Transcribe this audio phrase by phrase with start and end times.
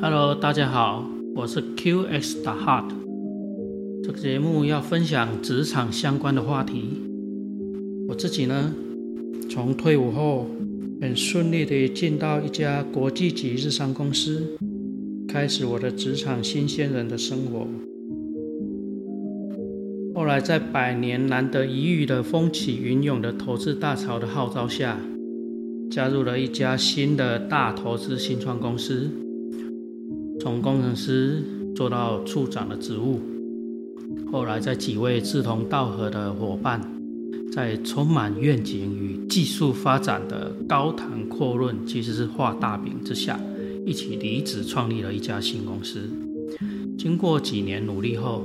[0.00, 1.04] Hello，大家好，
[1.34, 2.88] 我是 QX 的 Hart。
[4.04, 7.02] 这个节目要分享职场相关的话题。
[8.08, 8.72] 我自己呢，
[9.50, 10.46] 从退伍后
[11.00, 14.56] 很顺利的进到一家国际级日商公司，
[15.26, 17.66] 开始我的职场新鲜人的生活。
[20.14, 24.96] 后来在百年难得一遇的风起云涌的投资大潮的号召下，
[25.90, 29.10] 加入了一家新的大投资新创公司，
[30.40, 31.42] 从工程师
[31.74, 33.20] 做到处长的职务。
[34.30, 36.80] 后来在几位志同道合的伙伴，
[37.52, 43.38] 在充满愿景与技术发展的高谈阔论，其实是画大饼之下，
[43.84, 46.08] 一起离职创立了一家新公司。
[46.96, 48.44] 经过几年努力后，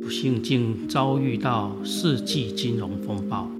[0.00, 3.50] 不幸竟遭遇到世纪金融风暴。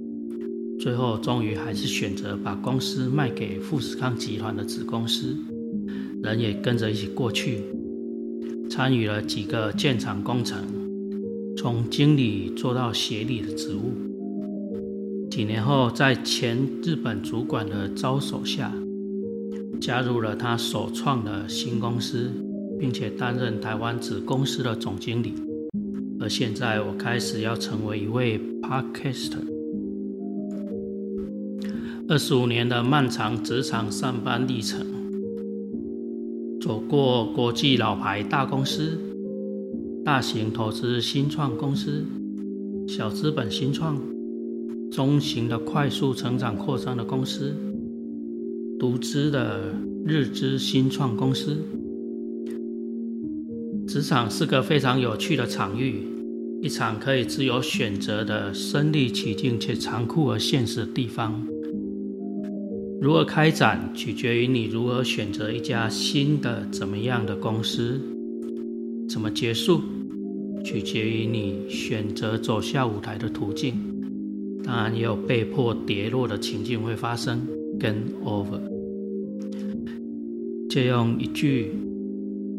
[0.79, 5.35] 最后，终于还是选择把公司卖给富士康集团的子公司，
[6.23, 7.61] 人也跟着一起过去，
[8.69, 10.63] 参与了几个建厂工程，
[11.57, 13.93] 从经理做到协理的职务。
[15.29, 18.71] 几年后，在前日本主管的招手下，
[19.79, 22.29] 加入了他首创的新公司，
[22.77, 25.33] 并且担任台湾子公司的总经理。
[26.19, 29.39] 而现在，我开始要成为一位 podcaster。
[32.07, 34.85] 二十五年的漫长职场上班历程，
[36.61, 38.95] 走过国际老牌大公司、
[40.05, 42.05] 大型投资新创公司、
[42.87, 43.99] 小资本新创、
[44.91, 47.55] 中型的快速成长扩张的公司、
[48.79, 49.73] 独资的
[50.05, 51.57] 日资新创公司。
[53.87, 56.05] 职场是个非常有趣的场域，
[56.61, 61.43] 一场可以自由选择的身临其境且残酷而现实的地方。
[63.01, 67.99] 如何开展，取决于你如何选择一家新的怎么样的公司；
[69.09, 69.81] 怎么结束，
[70.63, 73.73] 取决于你选择走下舞台的途径。
[74.63, 77.41] 当然，也有被迫跌落的情境会发生。
[77.79, 78.61] 跟 over，
[80.69, 81.71] 借用一句：“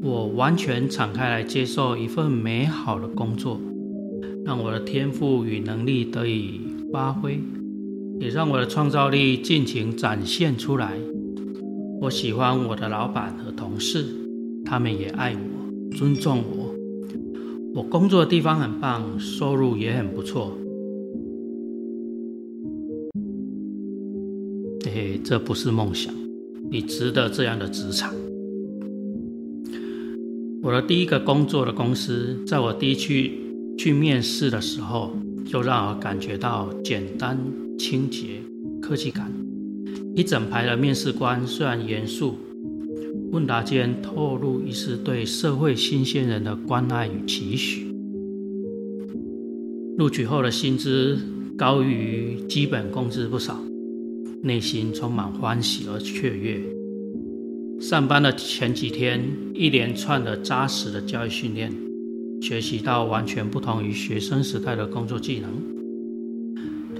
[0.03, 3.61] 我完全敞开来接受一份美好的工作，
[4.44, 6.61] 让我的天赋与能力得以
[6.93, 7.38] 发挥。”
[8.22, 10.97] 也让我的创造力尽情展现出来。
[12.00, 14.05] 我喜欢我的老板和同事，
[14.65, 16.72] 他们也爱我、尊重我。
[17.75, 20.56] 我工作的地方很棒，收入也很不错。
[24.84, 26.15] 嘿嘿，这不是梦想，
[26.71, 28.15] 你值得这样的职场。
[30.62, 33.32] 我的第一个工作的公司，在我第一去
[33.77, 35.11] 去面试的时候，
[35.44, 37.37] 就让我感觉到简单。
[37.82, 38.41] 清洁、
[38.81, 39.28] 科技感，
[40.15, 42.37] 一整排的面试官虽然严肃，
[43.32, 47.93] 问答间透露一丝对社会新鲜人的关爱与期许。
[49.98, 51.19] 录取后的薪资
[51.59, 53.60] 高于基本工资不少，
[54.44, 56.60] 内心充满欢喜而雀跃。
[57.81, 61.72] 上班的前几天，一连串的扎实的教育训练，
[62.41, 65.81] 学习到完全不同于学生时代的工作技能。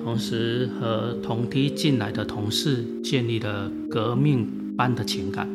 [0.03, 4.47] 同时和同梯进来的同事建立了革命
[4.77, 5.49] 般的情感，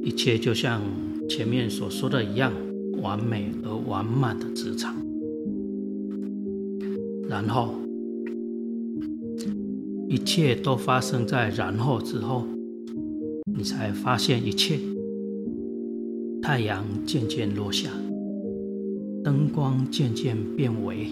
[0.00, 0.80] 一切就像
[1.28, 2.52] 前面所说的一样，
[3.02, 4.94] 完美而完满的职场。
[7.28, 7.74] 然后，
[10.08, 12.46] 一切都发生在然后之后，
[13.56, 14.78] 你才发现一切。
[16.40, 17.90] 太阳渐渐落下，
[19.24, 21.08] 灯光渐渐变微。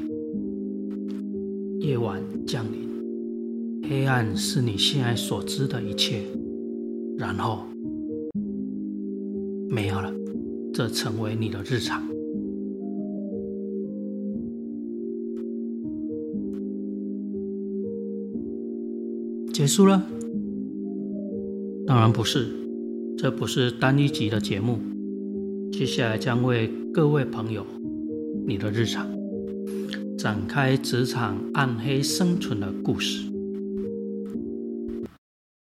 [1.83, 6.23] 夜晚降临，黑暗是你现在所知的一切，
[7.19, 7.65] 然后
[9.69, 10.15] 没有了，
[10.73, 12.01] 这成为你的日常。
[19.53, 20.07] 结束了？
[21.85, 22.47] 当然不是，
[23.19, 24.79] 这不是单一集的节目，
[25.73, 27.67] 接下来将为各位朋友，
[28.47, 29.22] 你的日常。
[30.23, 33.32] 展开职场暗黑生存的故事。